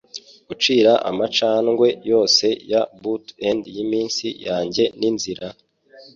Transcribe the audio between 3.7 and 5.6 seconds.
yiminsi yanjye n'inzira?